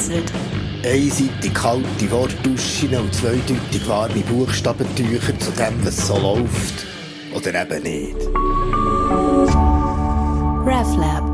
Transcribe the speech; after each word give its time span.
vereinzelt. 0.00 0.32
Einseitig 0.84 1.54
kalte 1.54 2.10
Wortduschen 2.10 2.94
und 2.96 3.14
zweideutig 3.14 3.86
warme 3.86 4.20
Buchstabentücher 4.22 5.38
zu 5.38 5.50
dem, 5.52 5.84
was 5.84 6.06
so 6.06 6.18
läuft. 6.18 6.86
Oder 7.34 7.62
eben 7.62 7.82
nicht. 7.82 8.16
RefLab. 10.66 11.30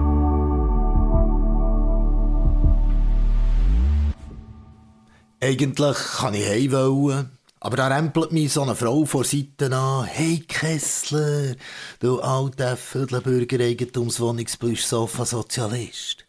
Eigentlich 5.41 5.96
kann 6.19 6.35
ich 6.35 6.48
heim 6.48 6.73
wollen. 6.73 7.30
Aber 7.61 7.77
da 7.77 7.89
rempelt 7.89 8.33
mich 8.33 8.53
so 8.53 8.62
eine 8.62 8.77
Frau 8.77 9.05
vor 9.07 9.25
Seiten 9.25 9.73
an. 9.73 10.05
Hey 10.05 10.45
Kessler, 10.46 11.57
du 12.01 12.21
alter 12.21 12.77
Viertelbürger 12.77 13.64
Eigentumswohnungsbüsch 13.64 14.85
Sofa-Sozialist. 14.85 16.25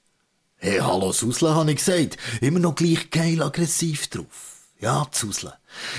Hey, 0.60 0.80
hallo 0.80 1.12
Susle, 1.12 1.54
habe 1.54 1.70
ich 1.70 1.78
gesagt. 1.78 2.18
Immer 2.42 2.58
noch 2.58 2.74
gleich 2.74 3.12
geil 3.12 3.44
aggressiv 3.44 4.08
drauf. 4.08 4.66
Ja, 4.80 5.08
Susle. 5.12 5.54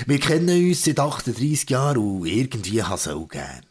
Wir 0.05 0.19
kennen 0.19 0.49
uns 0.49 0.83
seit 0.83 0.99
38 0.99 1.69
Jahren 1.69 1.97
und 1.97 2.25
irgendwie 2.25 2.83
has 2.83 3.07
auch 3.07 3.29
gern. 3.29 3.68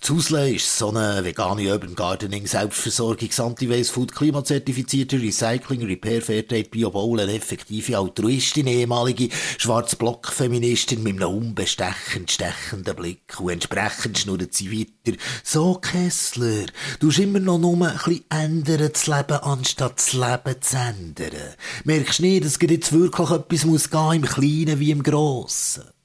Zusle 0.00 0.54
ist 0.54 0.78
so 0.78 0.90
eine 0.90 1.24
vegane 1.24 1.72
Urban 1.72 1.94
Gardening, 1.94 2.46
Selbstversorgungs, 2.46 3.40
Anti-Waste 3.40 3.92
Food, 3.92 4.14
klimazertifizierte 4.14 5.20
Recycling, 5.20 5.84
Repair, 5.84 6.22
Fairtrade, 6.22 6.68
Bio, 6.68 6.90
Bowlen, 6.90 7.28
effektive 7.28 7.98
Altruistin, 7.98 8.66
ehemalige 8.66 9.30
Schwarz-Block-Feministin 9.58 11.02
mit 11.02 11.16
einem 11.16 11.34
unbestechend 11.34 12.30
stechenden 12.30 12.94
Blick 12.94 13.40
und 13.40 13.50
entsprechend 13.50 14.18
schnurrt 14.18 14.54
sie 14.54 14.70
weiter. 14.70 15.16
So, 15.42 15.74
Kessler, 15.74 16.66
du 17.00 17.08
hast 17.08 17.18
immer 17.18 17.40
noch 17.40 17.58
nur 17.58 17.74
ein 17.74 17.96
bisschen 17.96 18.24
ändern 18.28 18.90
das 18.92 19.06
Leben, 19.06 19.42
anstatt 19.42 19.98
das 19.98 20.12
Leben 20.12 20.60
zu 20.60 20.76
ändern. 20.76 21.54
Merkst 21.84 22.20
nicht, 22.20 22.44
dass 22.44 22.58
jetzt 22.60 22.92
wirklich 22.92 23.30
etwas 23.30 23.64
muss 23.64 23.90
gehen, 23.90 24.12
im 24.12 24.22
Kleinen 24.22 24.78
wie 24.78 24.90
im 24.90 25.02
Grossen? 25.02 25.95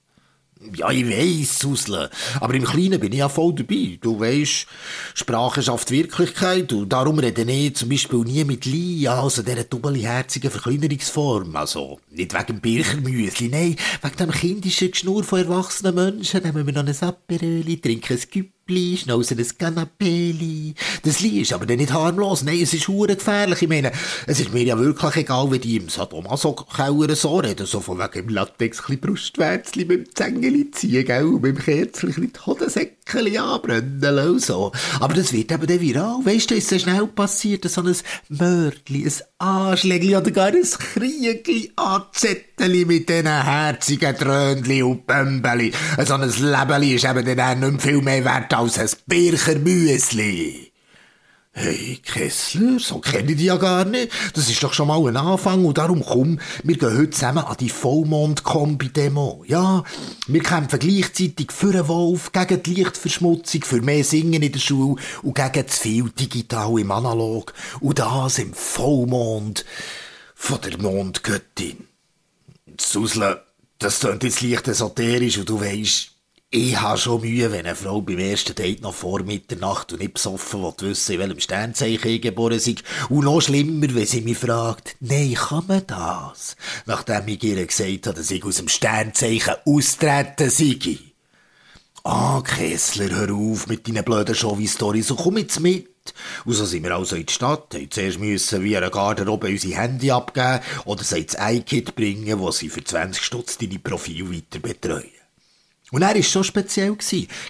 Ja, 0.76 0.92
ich 0.92 1.10
weiss, 1.10 1.60
Susle. 1.60 2.10
Aber 2.40 2.54
im 2.54 2.64
Kleinen 2.64 3.00
bin 3.00 3.12
ich 3.12 3.20
ja 3.20 3.30
voll 3.30 3.54
dabei. 3.56 3.98
Du 4.00 4.20
weisst, 4.20 4.68
Sprache 5.16 5.64
schafft 5.64 5.92
Wirklichkeit 5.92 6.72
und 6.72 6.90
darum 6.90 7.20
rede 7.20 7.42
ich 7.42 7.76
zum 7.76 7.90
Beispiel 7.90 8.20
nie 8.20 8.44
mit 8.44 8.66
Lia, 8.66 9.22
also 9.22 9.42
dieser 9.42 9.64
doppelherzigen 9.64 10.52
Verkleinerungsform. 10.52 11.56
Also, 11.56 12.00
nicht 12.12 12.34
wegen 12.34 12.46
dem 12.46 12.62
Birchermüsli, 12.62 13.50
nein, 13.50 13.76
wegen 14.02 14.18
dem 14.18 14.32
kindischen 14.32 14.92
Geschnur 14.92 15.24
von 15.24 15.40
erwachsenen 15.40 15.96
Menschen 15.96 16.44
nehmen 16.44 16.66
wir 16.66 16.74
noch 16.74 16.86
ein 16.86 17.08
Aperöli, 17.08 17.82
trinken 17.82 18.18
ein 18.18 18.24
Güppli 18.32 18.61
Käppli, 18.72 18.98
schnauzen 18.98 19.38
ein 19.38 19.58
Canapeli. 19.58 20.74
Das 21.04 21.20
Lied 21.20 21.42
ist 21.42 21.54
aber 21.54 21.66
nicht 21.66 21.92
harmlos. 21.92 22.44
Nein, 22.44 22.62
es 22.62 22.74
ist 22.74 22.88
hure 22.88 23.16
gefährlich. 23.16 23.62
Ich 23.62 23.70
meine, 23.70 23.92
es 24.28 24.40
ist 24.40 24.54
mir 24.54 24.64
ja 24.64 24.80
wirklich 24.80 25.16
egal, 25.18 25.52
wie 25.52 25.60
die 25.60 25.76
im 25.76 25.90
Sadomaso-Keller 25.90 27.16
so 27.16 27.38
reden. 27.38 27.66
So 27.66 27.82
von 27.82 28.00
wegen 28.00 28.28
im 28.28 28.30
Latex 28.30 28.82
ein 28.88 29.00
Brustwärzchen 29.00 29.88
mit 29.88 30.08
dem 30.08 30.16
Zängeli 30.16 30.72
ziehen, 30.72 31.06
gell? 31.06 31.26
Und 31.26 31.42
mit 31.42 31.58
dem 31.58 31.64
Kerzchen 31.64 32.14
die 32.34 32.46
Hodensäckchen 32.46 33.38
anbrennen 33.38 34.00
lassen. 34.00 34.40
So. 34.40 34.72
Aber 35.00 35.14
das 35.14 35.34
wird 35.34 35.52
eben 35.52 35.68
dann 35.68 35.82
viral. 35.82 36.20
Weißt 36.24 36.52
du, 36.52 36.56
ist 36.56 36.70
so 36.70 36.80
schnell 36.80 37.08
passiert, 37.08 37.70
so 37.70 37.82
ein 37.82 37.96
Mördli, 38.30 39.06
ein 39.06 39.14
Anschlägli 39.38 40.16
oder 40.16 40.32
gar 40.32 40.48
ein 40.48 40.62
Kriegli 40.64 41.72
anzetteli 41.76 42.86
mit 42.86 43.10
diesen 43.10 43.26
herzigen 43.26 44.16
Trönli 44.16 44.84
und 44.84 45.08
Pömbeli. 45.08 45.74
So 46.06 46.14
ein 46.14 46.22
Lebeli 46.22 46.94
ist 46.96 47.06
eben 47.06 47.36
dann 47.36 47.60
nicht 47.60 47.72
mehr 47.72 47.80
viel 47.80 48.02
mehr 48.02 48.24
wert 48.24 48.54
als 48.62 48.78
ein 48.78 48.90
Bircher 49.08 49.58
Müsli. 49.58 50.72
Hey, 51.52 52.00
Kessler, 52.06 52.80
so 52.80 53.00
kenne 53.00 53.32
ich 53.32 53.38
dich 53.38 53.48
ja 53.48 53.58
gar 53.58 53.86
nicht. 53.86 54.12
Das 54.36 54.50
ist 54.50 54.62
doch 54.64 54.72
schon 54.72 54.88
mal 54.88 55.06
ein 55.08 55.18
Anfang 55.18 55.66
und 55.66 55.80
darum 55.80 56.06
komm, 56.06 56.40
wir 56.64 56.78
gehen 56.78 56.96
heute 56.96 57.10
zusammen 57.10 57.44
an 57.44 57.58
die 57.60 57.70
Vollmond-Kombi-Demo. 57.70 59.44
Ja, 59.48 59.84
wir 60.28 60.44
kämpfen 60.44 60.80
gleichzeitig 60.80 61.52
für 61.52 61.72
den 61.72 61.88
Wolf, 61.88 62.32
gegen 62.32 62.64
die 62.64 62.76
Lichtverschmutzung, 62.76 63.64
für 63.64 63.82
mehr 63.82 64.04
Singen 64.04 64.44
in 64.44 64.52
der 64.52 64.60
Schule 64.60 65.02
und 65.24 65.36
gegen 65.36 65.68
zu 65.68 65.82
viel 65.82 66.10
digital 66.12 66.80
im 66.80 66.92
Analog. 66.92 67.54
Und 67.80 68.00
das 68.00 68.38
im 68.38 68.54
Vollmond 68.54 69.66
von 70.36 70.62
der 70.62 70.78
Mondgöttin. 70.78 71.88
Susle, 72.80 73.44
das 73.80 74.00
klingt 74.00 74.24
jetzt 74.24 74.42
leicht 74.42 74.68
esoterisch 74.68 75.40
und 75.40 75.50
du 75.50 75.60
weisst, 75.60 76.11
ich 76.54 76.82
habe 76.82 76.98
schon 76.98 77.22
Mühe, 77.22 77.50
wenn 77.50 77.66
eine 77.66 77.76
Frau 77.76 78.02
beim 78.02 78.20
ersten 78.20 78.54
Date 78.54 78.82
noch 78.82 78.94
vor 78.94 79.24
Mitternacht 79.24 79.94
und 79.94 80.00
nicht 80.00 80.16
besoffen 80.16 80.62
will 80.62 80.74
wissen, 80.80 81.14
in 81.14 81.20
welchem 81.20 81.40
Sternzeichen 81.40 82.12
ich 82.12 82.22
geboren 82.22 82.60
sei. 82.60 82.76
Und 83.08 83.24
noch 83.24 83.40
schlimmer, 83.40 83.88
wenn 83.96 84.06
sie 84.06 84.20
mich 84.20 84.38
fragt, 84.38 84.98
nein, 85.00 85.34
kann 85.34 85.66
man 85.68 85.88
das? 85.88 86.58
Nachdem 86.86 87.30
ich 87.30 87.42
ihr 87.42 87.66
gesagt 87.66 88.08
habe, 88.08 88.18
dass 88.18 88.30
ich 88.30 88.44
aus 88.44 88.58
dem 88.58 88.68
Sternzeichen 88.68 89.56
austreten 89.66 90.50
sei. 90.50 91.00
Ah, 92.04 92.42
Kessler, 92.42 93.12
hör 93.12 93.34
auf 93.34 93.68
mit 93.68 93.88
deinen 93.88 94.04
blöden 94.04 94.36
Showy-Storys 94.36 95.10
und 95.12 95.22
komm 95.22 95.38
jetzt 95.38 95.62
mit. 95.62 95.88
Und 96.44 96.54
so 96.54 96.66
sind 96.66 96.84
wir 96.84 96.94
also 96.94 97.16
in 97.16 97.28
die 97.28 97.34
Stadt, 97.34 97.76
haben 97.76 97.92
zuerst 97.92 98.20
müssen 98.20 98.62
wie 98.62 98.76
eine 98.76 98.92
Garderobe 98.92 99.48
unsere 99.48 99.76
Handy 99.80 100.12
abgeben 100.12 100.60
oder 100.84 101.04
sie 101.04 101.20
ins 101.20 101.38
iKit 101.40 101.96
bringen, 101.96 102.40
wo 102.40 102.52
sie 102.52 102.68
für 102.68 102.84
20 102.84 103.24
Stutz 103.24 103.58
deine 103.58 103.80
Profil 103.80 104.30
weiter 104.34 104.60
betreuen. 104.60 105.21
Und 105.94 106.04
er 106.04 106.16
war 106.16 106.24
schon 106.24 106.46
speziell. 106.46 106.96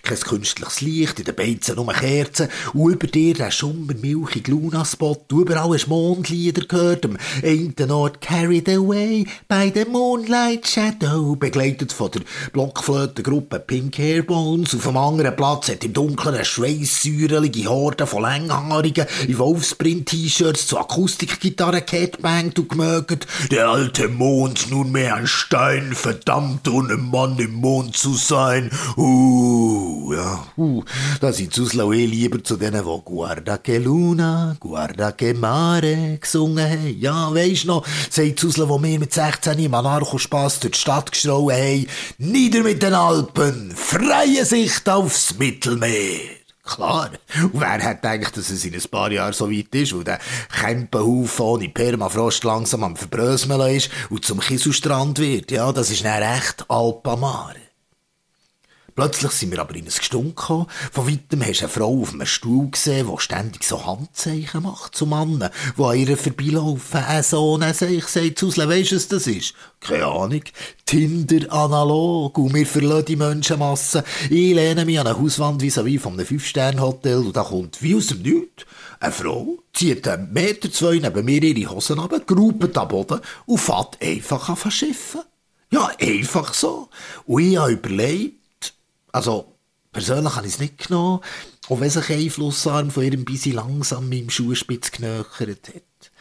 Kein 0.02 0.19
künstliches 0.19 0.81
Licht, 0.81 1.19
in 1.19 1.25
den 1.25 1.35
Beizen 1.35 1.75
nur 1.75 1.94
Kerzen 1.94 2.50
und 2.74 2.91
über 2.91 3.06
dir 3.06 3.35
der 3.35 3.52
schummermilchige 3.52 4.50
Luna-Spot. 4.50 5.24
Überall 5.31 5.69
hast 5.74 5.88
Mondlieder 5.88 6.66
gehört, 6.66 7.06
am 7.06 7.18
einen 7.44 7.91
Ort 7.91 8.19
«Carried 8.19 8.68
Away» 8.68 9.28
by 9.47 9.72
the 9.72 9.85
Moonlight 9.85 10.68
Shadow, 10.68 11.35
begleitet 11.35 11.94
von 11.94 12.09
der 12.09 12.22
Blockflötengruppe 12.51 13.59
Pink 13.59 14.00
Hairbones. 14.00 14.74
Auf 14.74 14.85
dem 14.85 14.97
anderen 14.97 15.35
Platz 15.35 15.69
hat 15.69 15.84
im 15.84 15.94
Dunkeln 15.94 16.34
eine 16.34 16.44
schweisssäurelige 16.44 17.69
Horde 17.69 18.07
von 18.07 18.24
Länghaarigen 18.24 19.06
in 19.28 19.38
Wolfsprint-T-Shirts 19.38 20.66
zu 20.66 20.80
Akustikgitarren 20.80 21.85
geheadbangt 21.85 22.57
und 22.57 22.69
gemögt. 22.69 23.28
Der 23.51 23.69
alte 23.69 24.07
Mond 24.07 24.72
nunmehr 24.72 25.13
ein 25.13 25.28
Stein, 25.28 25.94
verdammt 25.94 26.68
ohne 26.68 26.97
Mann 26.97 27.38
im 27.38 27.53
Mond 27.53 27.96
zu 27.96 28.16
sein 28.16 28.31
sein. 28.31 28.72
Uh, 28.96 30.14
ja, 30.14 30.46
uh, 30.58 30.84
da 31.19 31.34
sind 31.34 31.53
Suslau 31.53 31.92
eh 31.92 32.06
lieber 32.06 32.44
zu 32.44 32.56
denen, 32.56 32.84
die 32.84 33.02
Guarda 33.03 33.58
che 33.58 33.78
Luna, 33.78 34.56
Guarda 34.59 35.12
che 35.12 35.34
Mare 35.34 36.18
gesungen 36.19 36.69
haben. 36.69 37.00
Ja, 37.00 37.34
weisst 37.34 37.66
noch, 37.66 37.86
sagt 38.09 38.40
Suslau, 38.40 38.69
wo 38.69 38.81
wir 38.81 39.00
mit 39.00 39.14
16 39.14 39.59
im 39.59 39.74
Anarcho-Spass 39.74 40.62
durch 40.62 40.74
die 40.74 40.80
Stadt 40.80 41.12
geschrauen 41.12 41.56
haben, 41.56 41.88
nieder 42.18 42.64
mit 42.64 42.81
den 42.81 42.94
Alpen, 42.94 43.74
freie 43.75 44.46
Sicht 44.46 44.88
aufs 44.88 45.38
Mittelmeer. 45.38 46.42
Klar. 46.63 47.09
Und 47.42 47.59
wer 47.59 47.84
hat 47.84 48.02
gedacht, 48.02 48.38
dass 48.38 48.50
es 48.50 48.63
in 48.63 48.74
ein 48.74 48.81
paar 48.90 49.12
Jahren 49.12 49.34
so 49.34 49.52
weit 49.52 49.75
ist, 49.75 49.94
wo 49.94 50.03
der 50.03 50.19
Kämpenhaufen 50.62 51.46
ohne 51.46 51.69
Permafrost 51.69 52.44
langsam 52.44 52.84
am 52.84 52.96
Verbröseln 52.96 53.59
ist 53.75 53.90
und 54.09 54.24
zum 54.24 54.40
Kieselstrand 54.40 55.19
wird? 55.19 55.52
Ja, 55.52 55.72
das 55.74 55.90
ist 55.90 56.06
dann 56.06 56.22
echt 56.22 56.63
Alpamare. 56.69 57.71
Plötzlich 58.96 59.31
sind 59.31 59.52
wir 59.52 59.59
aber 59.59 59.75
in 59.75 59.85
ein 59.85 59.85
Gestunk 59.85 60.38
gekommen. 60.38 60.68
Von 60.91 61.07
weitem 61.07 61.41
hast 61.41 61.62
du 61.62 61.66
eine 61.66 61.74
Frau 61.74 62.02
auf 62.02 62.13
einem 62.13 62.25
Stuhl 62.25 62.69
gesehen, 62.69 63.09
die 63.12 63.22
ständig 63.22 63.63
so 63.63 63.85
Handzeichen 63.85 64.63
macht 64.63 64.96
zu 64.96 65.06
Mannen, 65.06 65.50
die 65.78 65.84
an 65.84 65.97
ihr 65.97 66.18
vorbeilaufen. 66.18 67.03
Ein 67.03 67.24
Sohn, 67.24 67.63
ein 67.63 67.74
Seich, 67.74 68.07
sagt 68.07 68.40
zu 68.40 68.47
Usle, 68.47 68.68
weisst 68.68 68.91
du, 68.91 68.96
was 68.96 69.07
das 69.07 69.28
ist? 69.28 69.53
Keine 69.80 70.06
Ahnung. 70.06 70.44
Tinder 70.85 71.51
analog. 71.51 72.38
Und 72.38 72.53
wir 72.53 72.66
verlassen 72.66 73.06
die 73.06 73.16
Menschenmasse. 73.16 74.03
Ich 74.30 74.53
lehne 74.53 74.85
mich 74.85 75.00
an 75.00 75.07
eine 75.07 75.18
Hauswand 75.18 75.62
vis-à-vis 75.62 76.00
von 76.00 76.13
einem 76.13 76.25
Fünf-Sterne-Hotel 76.25 77.18
und 77.18 77.35
da 77.35 77.44
kommt 77.44 77.81
wie 77.81 77.96
aus 77.96 78.07
dem 78.07 78.22
Nichts 78.22 78.66
eine 79.01 79.12
Frau, 79.12 79.57
zieht 79.74 80.07
einen 80.07 80.31
Meter 80.31 80.71
zwei 80.71 81.00
neben 81.00 81.25
mir 81.25 81.42
ihre 81.42 81.71
Hosen 81.71 82.00
ab, 82.00 82.13
grupet 82.27 82.77
am 82.77 82.88
Boden 82.88 83.19
und 83.48 83.57
fährt 83.57 83.98
einfach 84.01 84.50
an 84.50 84.56
verschiffen. 84.56 85.21
Ja, 85.71 85.89
einfach 86.00 86.54
so. 86.54 86.89
Und 87.25 87.44
ich 87.44 87.57
habe 87.57 87.71
überlegt, 87.71 88.41
also, 89.12 89.58
persönlich 89.92 90.36
habe 90.36 90.48
ich 90.48 90.54
es 90.54 90.60
nicht 90.60 90.88
genommen, 90.88 91.22
auch 91.69 91.80
wenn 91.80 91.90
sich 91.90 92.10
Einflussarm 92.10 92.92
von 92.92 93.04
ihrem 93.04 93.25
bisschen 93.25 93.56
langsam 93.56 94.10
meinem 94.10 94.30
Schuhspitz 94.30 94.92
genöchert 94.92 95.69
hat. 95.69 96.12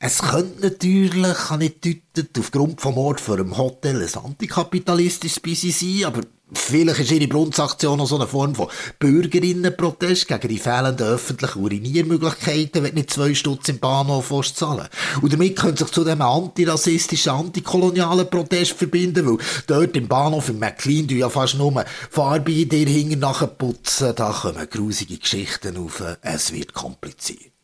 Es 0.00 0.22
könnte 0.22 0.62
natürlich, 0.62 1.36
kann 1.36 1.60
ich 1.60 1.80
deuten, 1.80 2.28
aufgrund 2.38 2.80
vom 2.80 2.98
Ort 2.98 3.20
vor 3.20 3.36
einem 3.36 3.56
Hotel 3.56 4.00
ein 4.00 4.24
antikapitalistisches 4.24 5.40
Busy 5.40 5.72
sein, 5.72 6.04
aber 6.04 6.20
Vielleicht 6.52 7.00
ist 7.00 7.10
ihre 7.10 7.28
Brunzaktion 7.28 8.00
auch 8.00 8.06
so 8.06 8.16
eine 8.16 8.26
Form 8.26 8.54
von 8.54 8.68
Bürgerinnenprotest 8.98 10.28
gegen 10.28 10.48
die 10.48 10.58
fehlenden 10.58 11.06
öffentlichen 11.06 11.62
Uriniermöglichkeiten, 11.62 12.82
wenn 12.82 12.94
nicht 12.94 13.10
zwei 13.10 13.34
Stutz 13.34 13.68
im 13.68 13.78
Bahnhof 13.78 14.32
zahlen 14.54 14.88
Und 15.20 15.32
damit 15.32 15.56
könnte 15.56 15.84
sich 15.84 15.92
zu 15.92 16.04
dem 16.04 16.22
antirassistischen, 16.22 17.32
antikolonialen 17.32 18.30
Protest 18.30 18.72
verbinden, 18.72 19.26
weil 19.26 19.38
dort 19.66 19.96
im 19.96 20.08
Bahnhof 20.08 20.48
in 20.48 20.58
McLean 20.58 21.06
du 21.06 21.14
ja 21.14 21.28
fast 21.28 21.56
nur 21.56 21.84
Farbe 22.10 22.52
in 22.52 22.68
dir 22.68 22.86
hinten 22.86 23.24
putzen, 23.58 24.14
da 24.16 24.32
kommen 24.32 24.70
grusige 24.70 25.18
Geschichten 25.18 25.76
auf, 25.76 26.02
es 26.22 26.52
wird 26.52 26.72
kompliziert. 26.72 27.57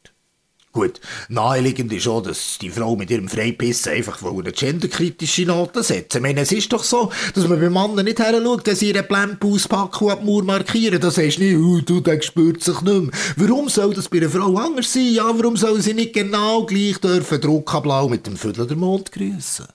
Gut, 0.74 1.00
naheliegend 1.28 1.92
ist 1.92 2.08
auch, 2.08 2.20
dass 2.20 2.58
die 2.60 2.68
Frau 2.68 2.96
mit 2.96 3.08
ihrem 3.08 3.28
Freipissen 3.28 3.92
einfach 3.92 4.20
eine 4.24 4.50
genderkritische 4.50 5.46
Note 5.46 5.84
setzt. 5.84 6.16
Ich 6.16 6.20
meine, 6.20 6.40
es 6.40 6.50
ist 6.50 6.72
doch 6.72 6.82
so, 6.82 7.12
dass 7.32 7.46
man 7.46 7.60
beim 7.60 7.72
Mann 7.72 7.94
nicht 7.94 8.18
her 8.18 8.42
schaut, 8.42 8.66
dass 8.66 8.80
sie 8.80 8.88
ihren 8.88 9.06
Plemp 9.06 9.44
auspacken 9.44 10.08
und 10.08 10.20
die 10.22 10.26
Mauer 10.26 10.42
markieren. 10.42 11.00
Da 11.00 11.12
sagst 11.12 11.38
du 11.38 11.44
nicht, 11.44 11.56
oh, 11.56 11.80
du, 11.80 12.00
der 12.00 12.20
spürt 12.20 12.60
sich 12.60 12.80
nicht 12.80 13.02
mehr. 13.02 13.12
Warum 13.36 13.68
soll 13.68 13.94
das 13.94 14.08
bei 14.08 14.16
einer 14.16 14.28
Frau 14.28 14.56
anders 14.56 14.92
sein? 14.92 15.12
Ja, 15.12 15.32
warum 15.38 15.56
soll 15.56 15.80
sie 15.80 15.94
nicht 15.94 16.12
genau 16.12 16.66
gleich 16.66 16.98
dürfen 16.98 17.40
Druckablau 17.40 18.08
mit 18.08 18.26
dem 18.26 18.36
Viertel 18.36 18.66
der 18.66 18.76
Mond 18.76 19.12
grüßen? 19.12 19.66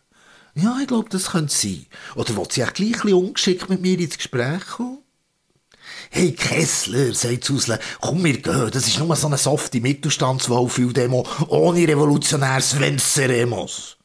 Ja, 0.55 0.79
ich 0.81 0.87
glaube, 0.87 1.07
das 1.09 1.31
könnte 1.31 1.53
sein. 1.55 1.85
Oder 2.15 2.35
will 2.35 2.47
sie 2.49 2.65
auch 2.65 2.73
gleich 2.73 3.05
ein 3.05 3.13
ungeschickt 3.13 3.69
mit 3.69 3.81
mir 3.81 3.97
ins 3.97 4.17
Gespräch 4.17 4.67
kommen? 4.75 4.97
Hey 6.09 6.31
Kessler, 6.31 7.13
sagt 7.13 7.43
Susle, 7.43 7.79
komm, 8.01 8.23
wir 8.23 8.41
gehen. 8.41 8.69
Das 8.71 8.87
ist 8.87 8.99
nur 8.99 9.15
so 9.15 9.27
eine 9.27 9.37
softe 9.37 9.81
Mittelstandswohlfühl-Demo 9.81 11.25
ohne 11.47 11.87
revolutionäres 11.87 12.79
Venceremos. 12.79 13.97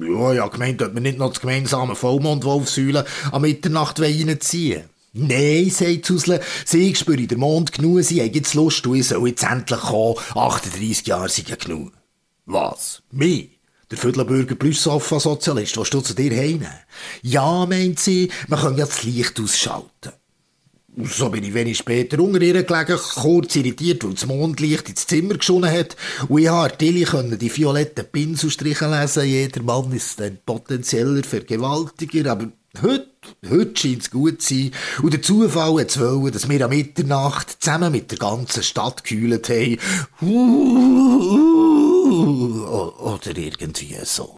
Ja, 0.00 0.32
ja, 0.32 0.46
gemeint, 0.48 0.80
dass 0.80 0.94
wir 0.94 1.00
nicht 1.00 1.18
noch 1.18 1.30
das 1.30 1.40
gemeinsame 1.40 1.94
Vollmond-Wolfsäulen 1.94 3.04
an 3.32 3.42
Mitternacht 3.42 4.00
reinziehen 4.00 4.84
Nein, 5.12 5.70
sagt 5.70 6.06
Susle, 6.06 6.40
sie 6.64 6.94
spüre 6.94 7.26
der 7.26 7.38
Mond 7.38 7.72
genug, 7.72 8.04
sie 8.04 8.20
haben 8.20 8.32
jetzt 8.32 8.54
Lust 8.54 8.86
ich 8.86 9.08
soll 9.08 9.28
jetzt 9.28 9.42
endlich 9.42 9.80
kommen. 9.80 10.16
38 10.34 11.06
Jahre 11.06 11.28
sind 11.28 11.48
ja 11.48 11.56
genug. 11.56 11.92
Was? 12.46 13.02
Mich? 13.10 13.58
Der 13.90 13.96
Viertelbürger 13.96 14.54
plus 14.54 14.82
Sofa-Sozialist, 14.82 15.78
was 15.78 15.90
du 15.90 16.02
zu 16.02 16.14
dir 16.14 16.30
heim? 16.36 16.66
Ja, 17.22 17.64
meint 17.66 17.98
sie, 17.98 18.30
man 18.46 18.60
kann 18.60 18.76
ja 18.76 18.84
das 18.84 19.02
Licht 19.02 19.40
ausschalten. 19.40 20.12
So 20.96 21.28
bin 21.28 21.44
ich 21.44 21.54
wenig 21.54 21.78
später 21.78 22.18
unter 22.18 22.40
ihr 22.40 22.62
gelegen, 22.64 22.98
kurz 23.14 23.54
irritiert, 23.54 24.02
weil 24.04 24.14
das 24.14 24.26
Mondlicht 24.26 24.88
ins 24.88 25.06
Zimmer 25.06 25.34
geschonen 25.34 25.70
hat. 25.70 25.96
Und 26.28 26.40
ich 26.40 26.48
habe 26.48 26.76
Tilly 26.76 27.06
die 27.36 27.56
violetten 27.56 28.06
Pinselstriche 28.10 28.88
lesen. 28.88 29.24
Jeder 29.24 29.62
Mann 29.62 29.92
ist 29.92 30.20
ein 30.20 30.38
potenzieller 30.44 31.22
Vergewaltiger, 31.22 32.32
aber 32.32 32.48
heute, 32.82 33.06
heute 33.48 33.80
scheint 33.80 34.02
es 34.02 34.10
gut 34.10 34.42
zu 34.42 34.54
sein. 34.54 34.72
Und 35.02 35.12
der 35.12 35.22
Zufall 35.22 35.80
hat 35.80 36.00
wollen, 36.00 36.32
dass 36.32 36.48
wir 36.48 36.64
am 36.64 36.70
Mitternacht 36.70 37.62
zusammen 37.62 37.92
mit 37.92 38.10
der 38.10 38.18
ganzen 38.18 38.62
Stadt 38.62 39.04
gekühlt 39.04 39.48
haben. 39.50 39.78
Oder 42.98 43.36
irgendwie 43.36 43.94
so. 44.04 44.37